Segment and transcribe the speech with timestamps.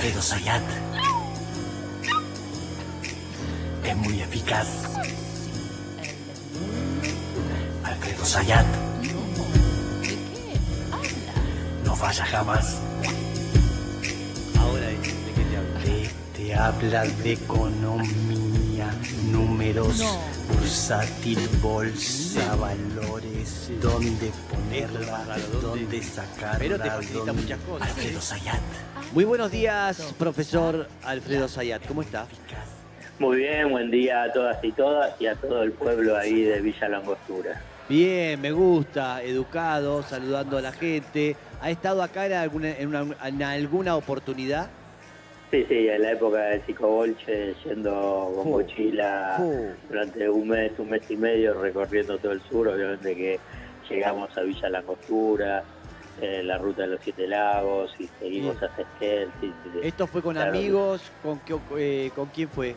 [0.00, 0.62] Alfredo Sayat.
[3.84, 4.66] Es muy eficaz.
[7.84, 8.64] Alfredo Sayat.
[11.84, 12.78] No falla jamás.
[14.58, 15.80] Ahora, ¿de qué te hablo?
[15.84, 18.49] Te, te habla de economía,
[19.32, 20.02] números,
[20.48, 25.24] bursátil, bolsa, valores, dónde ponerla,
[25.60, 26.02] ¿dónde?
[26.02, 26.58] sacarla.
[26.58, 27.88] Pero te facilita muchas cosas.
[27.88, 28.60] Alfredo Sayat.
[29.12, 31.86] Muy buenos días, profesor Alfredo Sayat.
[31.86, 32.26] ¿Cómo está?
[33.18, 36.60] Muy bien, buen día a todas y todas y a todo el pueblo ahí de
[36.60, 37.60] Villa Langostura.
[37.88, 41.36] Bien, me gusta, educado, saludando a la gente.
[41.60, 44.70] ¿Ha estado acá en alguna, en una- en alguna oportunidad?
[45.50, 49.42] Sí, sí, en la época del psicobolche, yendo con mochila
[49.88, 53.40] durante un mes, un mes y medio recorriendo todo el sur, obviamente que
[53.88, 55.64] llegamos a Villa Langostura,
[56.20, 58.70] eh, la ruta de los Siete Lagos y seguimos Bien.
[58.70, 59.28] hasta Esquel.
[59.40, 59.78] sí, sí, sí.
[59.88, 60.50] ¿Esto fue con Claro.
[60.50, 61.10] amigos?
[61.20, 62.76] ¿Con, qué- eh, ¿Con quién fue?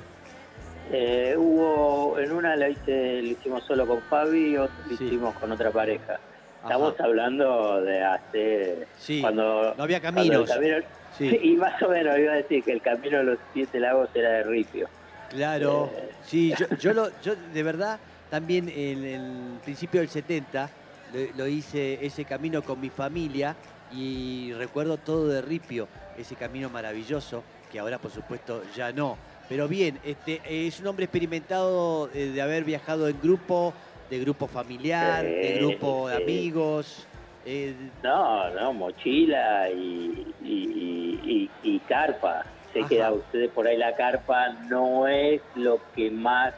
[0.91, 5.03] Eh, hubo, en una la hice, lo hicimos solo con Fabi y otra lo Sí.
[5.05, 6.19] hicimos con otra pareja.
[6.63, 7.03] Estamos Ajá.
[7.03, 8.87] hablando de hace...
[8.97, 10.49] Sí, cuando, no había cuando el caminos.
[10.49, 13.79] camino- Sí, Y más o menos iba a decir que el camino de los siete
[13.79, 14.89] lagos era de ripio.
[15.29, 15.91] claro.
[15.95, 16.09] Eh.
[16.23, 20.69] Sí, yo, yo, lo, yo de verdad también en el principio del 70
[21.13, 23.55] lo, lo hice ese camino con mi familia
[23.91, 29.17] y recuerdo todo de Ripio, ese camino maravilloso que ahora por supuesto ya no.
[29.49, 33.73] Pero bien, este, es un hombre experimentado eh, de haber viajado en grupo,
[34.09, 36.23] de grupo familiar, de grupo de sí.
[36.23, 37.07] amigos.
[37.45, 40.32] eh, No, no, mochila y
[41.93, 42.45] carpa.
[42.73, 42.89] Sé Ajá.
[42.89, 46.53] que a ustedes por ahí la carpa no es lo que más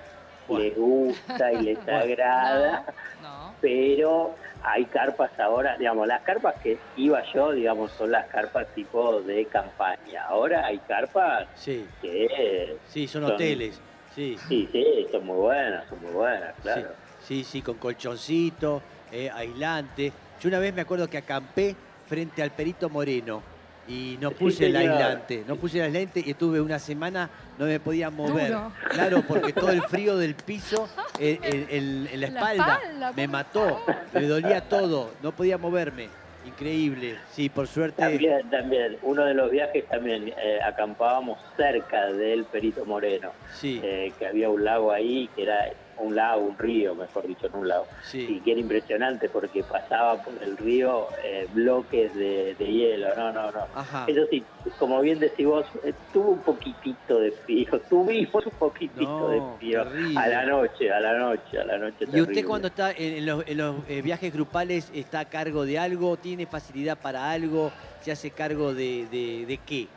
[0.47, 0.63] Bueno.
[0.63, 1.99] les gusta y les Bueno.
[1.99, 2.85] agrada,
[3.21, 3.53] No.
[3.59, 9.21] pero hay carpas ahora, digamos, las carpas que iba yo, digamos, son las carpas tipo
[9.23, 10.23] de campaña.
[10.27, 13.79] Ahora hay carpas sí, que, sí, son Son- hoteles.
[14.15, 14.37] Sí.
[14.47, 16.91] sí, sí, son muy buenas, son muy buenas, claro.
[17.19, 20.13] Sí, sí, sí, con colchoncito, eh, aislante.
[20.39, 21.75] Yo una vez me acuerdo que acampé
[22.07, 23.41] frente al Perito Moreno
[23.87, 24.91] y no Sí, puse el señor.
[24.93, 28.47] aislante, no puse el aislante y estuve una semana, no me podía mover.
[28.49, 28.71] Duro.
[28.91, 32.81] Claro, porque todo el frío del piso en, en- en la La espalda
[33.15, 33.79] me mató,
[34.13, 36.09] me dolía todo, no podía moverme.
[36.45, 38.03] Increíble, sí, por suerte.
[38.03, 44.13] También, también, uno de los viajes también eh, acampábamos cerca del Perito Moreno, Sí, eh,
[44.19, 45.65] que había un lago ahí, que era
[45.97, 48.41] un lago, un río, mejor dicho, no un lago, y sí.
[48.43, 53.51] que era impresionante porque pasaba por el río eh, bloques de, de hielo, no, no,
[53.51, 53.65] no.
[53.73, 54.05] Ajá.
[54.07, 54.43] Eso sí,
[54.77, 59.57] como bien decís vos, eh, tuvo un poquitito de frío, tuvimos un poquitito No, de
[59.57, 60.19] frío terrible.
[60.19, 62.05] a la noche, a la noche, a la noche.
[62.13, 65.65] ¿Y usted cuando está en, en los, en los, eh, viajes grupales está a cargo
[65.65, 66.17] de algo?
[66.17, 67.71] ¿Tiene facilidad para algo?
[68.01, 69.87] ¿Se hace cargo de, de, de qué?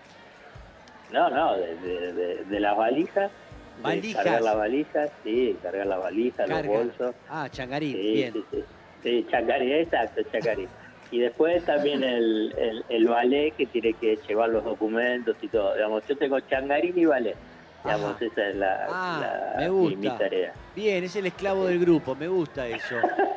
[1.12, 3.30] No, no, de- de las valijas.
[3.82, 4.22] Valijas.
[4.24, 6.56] Cargar las valijas, sí, cargar las valijas, Carga.
[6.58, 7.14] los bolsos.
[7.28, 8.32] Ah, changarín, Sí, bien.
[8.32, 8.64] sí, sí.
[9.02, 10.66] Sí, chacarí, exacto, chacarí.
[11.10, 15.74] Y después también el, el, el ballet que tiene que llevar los documentos y todo.
[15.74, 17.36] Digamos, yo tengo changarín y ballet.
[17.84, 18.24] Digamos, Ajá.
[18.24, 20.18] esa es la, Ah, la- me mi- mi gusta.
[20.18, 20.52] tarea.
[20.74, 22.96] Bien, es el esclavo del grupo, me gusta eso.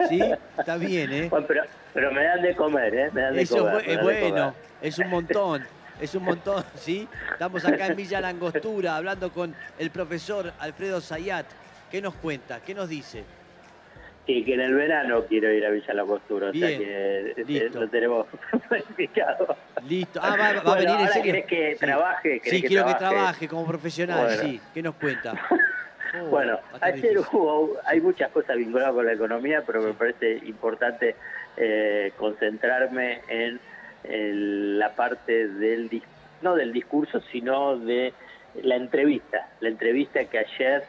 [0.09, 0.19] ¿Sí?
[0.57, 1.27] Está bien, ¿eh?
[1.29, 1.61] Bueno, pero,
[1.93, 3.09] pero me dan de comer, ¿eh?
[3.13, 3.89] Me dan de Eso es comer.
[3.89, 4.53] es bueno, comer.
[4.81, 5.63] es un montón,
[6.01, 7.07] es un montón, ¿sí?
[7.31, 11.45] Estamos acá en Villa Langostura hablando con el profesor Alfredo Sayat.
[11.89, 12.59] ¿Qué nos cuenta?
[12.61, 13.23] ¿Qué nos dice?
[14.27, 17.31] Y que en el verano quiero ir a Villa La Costura, o sea Bien, que
[17.37, 17.79] eh, listo.
[17.81, 18.27] lo tenemos
[18.69, 19.57] planificado.
[19.87, 20.19] Listo.
[20.23, 21.23] Ah, va, va a venir en serio.
[21.33, 21.79] querés que Sí.
[21.79, 23.47] trabaje, querés Sí, que quiero que trabaje.
[23.47, 24.41] como profesional, Bueno.
[24.43, 24.61] sí.
[24.73, 25.33] ¿Qué nos cuenta?
[26.13, 31.15] Oh, Bueno, ayer hubo, hay muchas cosas vinculadas con la economía, pero me parece importante
[31.55, 33.61] eh, concentrarme en,
[34.03, 36.03] en la parte del, dis-
[36.41, 38.13] no del discurso, sino de
[38.63, 39.49] la entrevista.
[39.59, 40.83] La entrevista que ayer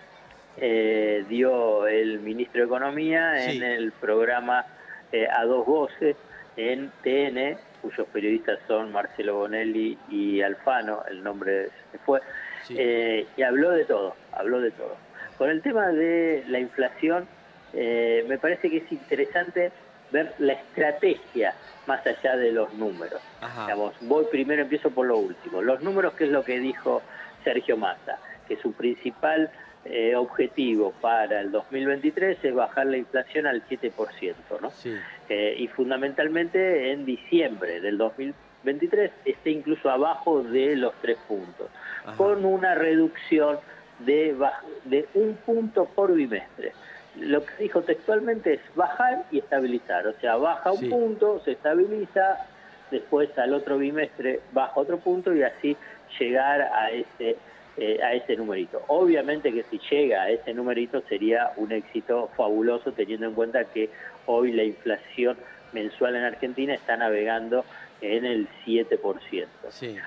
[0.56, 3.56] eh, dio el ministro de Economía Sí.
[3.58, 4.66] en el programa
[5.12, 6.16] eh, A Dos Voces
[6.56, 12.20] en TN, cuyos periodistas son Marcelo Bonelli y Alfano, el nombre se fue.
[12.65, 12.76] Sí.
[12.78, 14.97] Eh, y habló de todo, habló de todo.
[15.38, 17.26] Con el tema de la inflación,
[17.72, 19.72] eh, me parece que es interesante
[20.12, 21.54] ver la estrategia
[21.86, 23.20] más allá de los números.
[23.41, 23.64] Ajá.
[23.64, 25.62] Digamos, voy primero, empiezo por lo último.
[25.62, 27.03] Los números, que es lo que dijo
[27.42, 29.50] Sergio Massa, que su principal
[29.84, 34.70] eh, objetivo para el 2023 es bajar la inflación al 7%, ¿no?
[34.70, 34.94] Sí.
[35.28, 41.66] Eh, y fundamentalmente en diciembre del 2023 esté incluso abajo de los tres puntos,
[42.04, 42.16] Ajá.
[42.16, 43.58] con una reducción
[43.98, 44.36] de,
[44.84, 46.72] de un punto por bimestre.
[47.20, 50.88] Lo que dijo textualmente es bajar y estabilizar, o sea, baja un Sí.
[50.88, 52.47] punto, se estabiliza,
[52.91, 55.76] después al otro bimestre baja otro punto y así
[56.18, 57.36] llegar a ese
[57.78, 58.82] eh, a ese numerito.
[58.88, 63.88] Obviamente que si llega a ese numerito sería un éxito fabuloso teniendo en cuenta que
[64.26, 65.38] hoy la inflación
[65.72, 67.65] mensual en Argentina está navegando
[68.03, 69.47] en el 7%.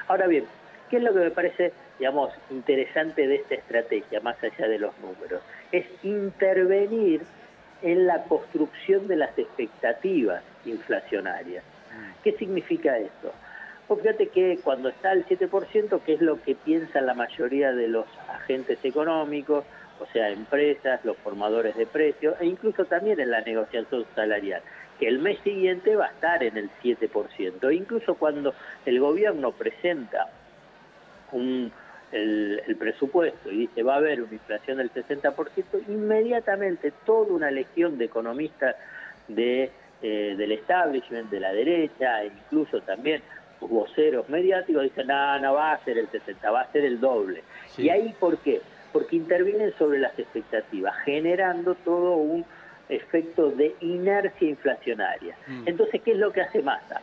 [0.07, 0.45] Ahora bien,
[0.91, 4.97] ¿qué es lo que me parece, digamos, interesante de esta estrategia, más allá de los
[4.99, 5.41] números?
[5.71, 7.21] Es intervenir
[7.81, 11.63] en la construcción de las expectativas inflacionarias.
[11.63, 12.23] Mm.
[12.23, 13.31] ¿Qué significa esto?
[13.87, 17.87] Pues fíjate que cuando está el 7%, que es lo que piensa la mayoría de
[17.87, 19.63] los agentes económicos,
[19.99, 24.61] o sea, empresas, los formadores de precios, e incluso también en la negociación salarial,
[24.99, 27.69] que el mes siguiente va a estar en el 7%.
[27.69, 28.53] E incluso cuando
[28.85, 30.29] el gobierno presenta
[31.31, 31.71] un,
[32.15, 35.35] el, presupuesto y dice va a haber una inflación del 60%,
[35.87, 38.75] inmediatamente toda una legión de economistas
[39.27, 39.71] de,
[40.01, 43.21] eh, del establishment, de la derecha, e incluso también
[43.59, 47.43] voceros mediáticos dicen, no, no va a ser el 60, va a ser el doble.
[47.77, 48.61] ¿Y ahí por qué?
[48.93, 52.45] Porque intervienen sobre las expectativas, generando todo un
[52.87, 55.35] efecto de inercia inflacionaria.
[55.47, 55.63] Mm.
[55.65, 57.01] Entonces, ¿qué es lo que hace Massa?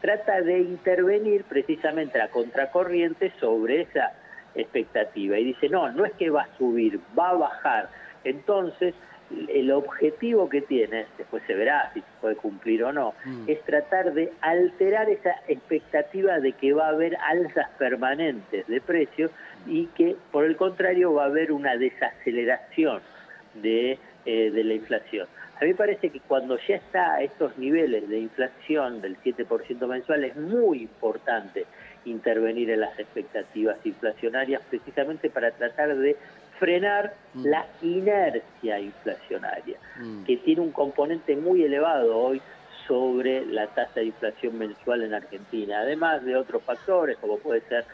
[0.00, 4.12] Trata de intervenir precisamente a contracorriente sobre esa
[4.54, 7.90] expectativa y dice, no, no es que va a subir, va a bajar.
[8.24, 8.94] Entonces,
[9.48, 13.44] el objetivo que tiene, después se verá si se puede cumplir o no, mm.
[13.48, 19.30] es tratar de alterar esa expectativa de que va a haber alzas permanentes de precios
[19.66, 23.00] y que por el contrario va a haber una desaceleración
[23.54, 25.26] de, eh, de la inflación.
[25.56, 29.86] A mí me parece que cuando ya está a estos niveles de inflación del 7%
[29.86, 31.66] mensual es muy importante
[32.04, 36.16] intervenir en las expectativas inflacionarias precisamente para tratar de
[36.58, 37.46] frenar mm.
[37.46, 40.24] la inercia inflacionaria, mm.
[40.24, 42.40] que tiene un componente muy elevado hoy
[42.86, 47.84] sobre la tasa de inflación mensual en Argentina, además de otros factores como puede ser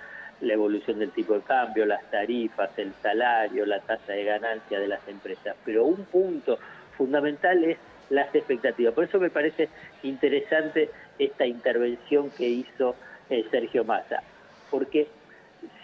[0.41, 4.89] la evolución del tipo de cambio, las tarifas, el salario, la tasa de ganancia de
[4.89, 5.55] las empresas.
[5.65, 6.59] Pero un punto
[6.97, 7.79] fundamental es
[8.09, 8.95] las expectativas.
[8.95, 9.69] Por eso me parece
[10.03, 12.97] interesante esta intervención que hizo
[13.31, 14.23] eh, Sergio Massa,
[14.71, 15.09] porque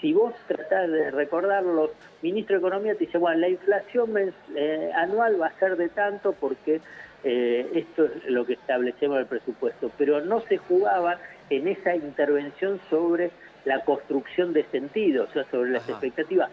[0.00, 4.12] si vos tratás de recordarlo, ministro de Economía te dice, bueno, la inflación
[4.54, 6.80] eh, anual va a ser de tanto porque
[7.24, 11.18] eh, esto es lo que establecemos en el presupuesto, pero no se jugaba
[11.50, 13.30] en esa intervención sobre
[13.64, 16.50] la construcción de sentido, o sea, sobre las expectativas,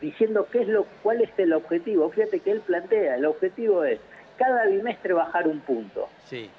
[0.00, 2.10] diciendo qué es lo, cuál es el objetivo.
[2.10, 3.98] Fíjate que él plantea, el objetivo es
[4.36, 6.08] cada bimestre bajar un punto.
[6.26, 6.50] Sí.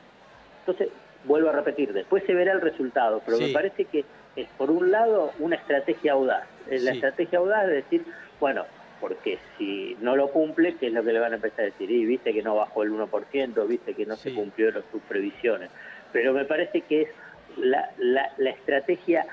[0.60, 0.90] Entonces,
[1.26, 4.92] vuelvo a repetir, después se verá el resultado, pero me parece que es por un
[4.92, 6.48] lado una estrategia audaz.
[6.70, 8.06] La estrategia audaz es decir,
[8.40, 8.66] bueno,
[9.00, 11.90] porque si no lo cumple, ¿qué es lo que le van a empezar a decir?
[11.90, 15.70] Y viste que no bajó el 1%, viste que no se cumplió sus previsiones.
[16.14, 17.10] Pero me parece que es
[17.58, 19.26] la, la, la estrategia,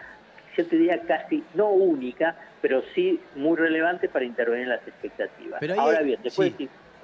[0.57, 5.63] yo te diría casi no única, pero sí muy relevante para intervenir en las expectativas.
[5.79, 6.53] Ahora bien, después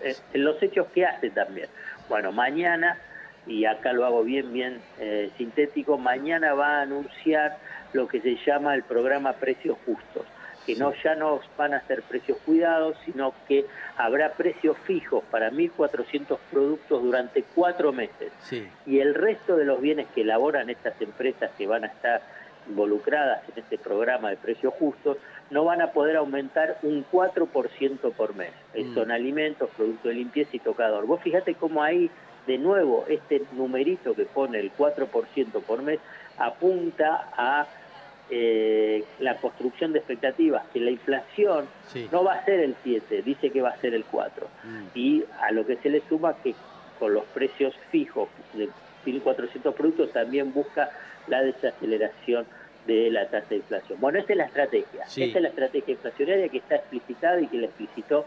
[0.02, 1.68] eh, en los hechos que hace también.
[2.08, 2.98] Bueno, mañana,
[3.46, 7.58] y acá lo hago bien, bien eh, sintético, mañana va a anunciar
[7.92, 10.26] lo que se llama el programa Precios Justos,
[10.66, 15.50] que no ya no van a ser precios cuidados, sino que habrá precios fijos para
[15.50, 18.32] 1.400 productos durante cuatro meses.
[18.86, 22.22] Y el resto de los bienes que elaboran estas empresas que van a estar
[22.68, 25.18] involucradas en este programa de precios justos,
[25.50, 28.52] no van a poder aumentar un 4% por mes.
[28.74, 28.94] Mm.
[28.94, 31.06] Son alimentos, productos de limpieza y tocador.
[31.06, 32.10] Vos fíjate cómo ahí,
[32.46, 35.98] de nuevo, este numerito que pone el 4% por mes
[36.38, 37.66] apunta a
[38.30, 41.66] eh, la construcción de expectativas, que la inflación
[42.10, 44.46] no va a ser el 7, dice que va a ser el 4.
[44.64, 44.84] Mm.
[44.94, 46.54] Y a lo que se le suma que
[46.98, 48.68] con los precios fijos de
[49.04, 50.90] 1.400 productos también busca
[51.26, 52.46] la desaceleración
[52.86, 54.00] de la tasa de inflación.
[54.00, 55.04] Bueno, esta es la estrategia.
[55.04, 58.26] Esta es la estrategia inflacionaria que está explicitada y que la explicitó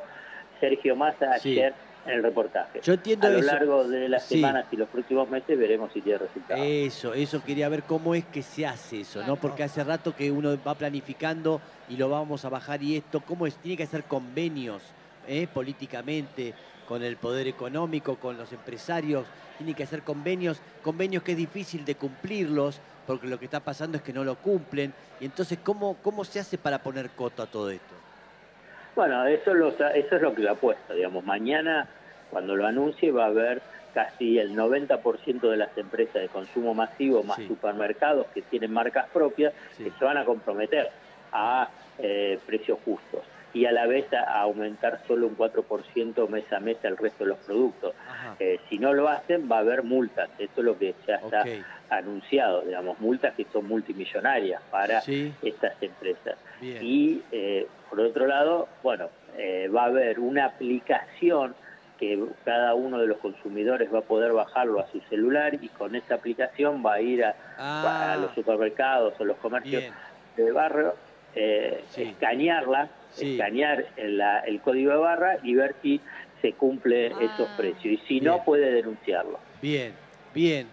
[0.60, 1.74] Sergio Massa ayer
[2.08, 2.80] en el reportaje.
[2.82, 6.20] Yo entiendo A lo largo de las semanas y los próximos meses veremos si tiene
[6.20, 6.64] resultados.
[6.66, 9.36] Eso, eso quería ver cómo es que se hace eso, ¿no?
[9.36, 13.48] Porque hace rato que uno va planificando y lo vamos a bajar y esto, ¿cómo
[13.48, 13.56] es?
[13.58, 14.82] Tiene que hacer convenios
[15.28, 15.48] ¿eh?
[15.54, 16.54] políticamente
[16.88, 19.26] con el poder económico, con los empresarios,
[19.58, 23.98] tiene que hacer convenios, convenios que es difícil de cumplirlos, porque lo que está pasando
[23.98, 24.94] es que no lo cumplen.
[25.20, 27.96] Y entonces, ¿cómo, cómo se hace para poner coto a todo esto?
[28.96, 31.24] Bueno, eso, eso es lo que le apuesta, digamos.
[31.24, 31.88] Mañana,
[32.30, 33.62] cuando lo anuncie, va a haber
[33.94, 39.54] casi el 90% de las empresas de consumo masivo, más supermercados que tienen marcas propias,
[39.78, 40.90] que se van a comprometer
[41.32, 41.70] a
[42.00, 43.22] eh, precios justos.
[43.54, 47.30] y a la vez a aumentar solo un 4% mes a mes el resto de
[47.32, 47.96] los productos.
[48.40, 50.30] Eh, si no lo hacen, va a haber multas.
[50.38, 51.44] Eso es lo que ya está
[51.90, 55.34] anunciado, digamos, multas que son multimillonarias para Sí.
[55.42, 56.38] estas empresas.
[56.62, 56.80] Bien.
[56.84, 61.56] Y eh, por otro lado, bueno, eh, va a haber una aplicación
[61.98, 65.96] que cada uno de los consumidores va a poder bajarlo a su celular y con
[65.96, 69.94] esa aplicación va a ir a, Ah, a los supermercados o los comercios bien.
[70.36, 70.96] de barrio,
[71.36, 72.04] eh, Sí.
[72.04, 73.34] escanearla, Sí.
[73.34, 76.00] escanear el, la- el código de barra y ver si
[76.42, 77.18] se cumple Ah.
[77.22, 77.86] esos precios.
[77.86, 78.26] Y si Bien.
[78.26, 79.40] no, puede denunciarlo.
[79.62, 79.94] Bien,
[80.34, 80.68] bien.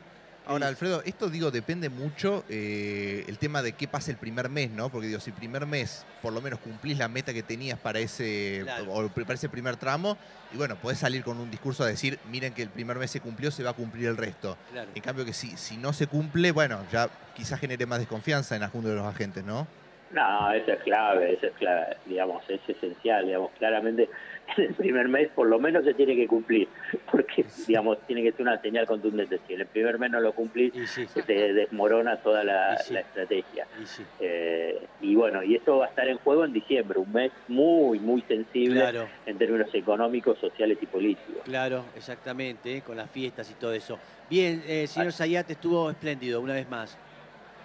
[0.46, 4.70] Ahora, Alfredo, esto digo, depende mucho eh, el tema de qué pasa el primer mes,
[4.70, 4.90] ¿no?
[4.90, 7.98] Porque digo, si el primer mes por lo menos cumplís la meta que tenías para
[7.98, 8.92] ese, Claro.
[8.92, 10.18] o para ese primer tramo,
[10.52, 13.20] y bueno, podés salir con un discurso a decir, miren que el primer mes se
[13.20, 14.58] cumplió, se va a cumplir el resto.
[14.70, 14.90] Claro.
[14.94, 18.60] En cambio que si, si no se cumple, bueno, ya quizás genere más desconfianza en
[18.60, 19.66] la Junta de los Agentes, ¿no?
[20.10, 24.08] No, eso es clave, eso es clave, digamos, es esencial, digamos, claramente
[24.56, 26.68] en el primer mes por lo menos se tiene que cumplir,
[27.10, 29.40] porque, digamos, tiene que ser una señal contundente.
[29.46, 32.84] Si en el primer mes no lo cumplís, sí, se te desmorona toda la, Y
[32.84, 32.94] sí.
[32.94, 33.66] la estrategia.
[33.82, 34.02] y sí.
[34.20, 37.98] Eh, y bueno, y eso va a estar en juego en diciembre, un mes muy,
[38.00, 41.42] muy sensible Claro, en términos económicos, sociales y políticos.
[41.44, 43.98] claro, exactamente, eh, con las fiestas y todo eso.
[44.30, 46.96] Bien, eh, señor Sayat, estuvo espléndido una vez más.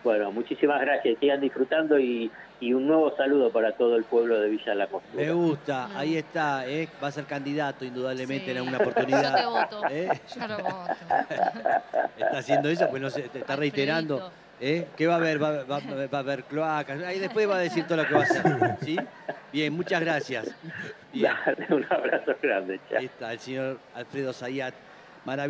[0.04, 2.32] Bueno, muchísimas gracias, sigan disfrutando y,
[2.62, 5.24] y un nuevo saludo para todo el pueblo de Villa La Costura.
[5.24, 5.98] Me gusta, Mm.
[5.98, 8.52] ahí está, eh, va a ser candidato indudablemente Sí.
[8.52, 9.46] en alguna Yo te oportunidad.
[9.50, 9.82] voto.
[9.90, 10.10] ¿eh?
[10.36, 10.86] Yo lo voto.
[12.18, 14.32] Está haciendo eso, pues no sé, te está reiterando.
[14.60, 14.88] ¿eh?
[14.98, 15.42] ¿Qué va a haber?
[15.42, 17.02] Va, va- va a haber cloacas.
[17.04, 18.44] Ahí después va a decir todo lo que va a hacer.
[18.82, 18.98] ¿sí?
[19.54, 20.54] Bien, muchas gracias.
[21.14, 23.00] Bien, Dale, un abrazo grande, chao.
[23.00, 24.74] ahí está el señor Alfredo Sayat.
[25.26, 25.48] Maravilloso.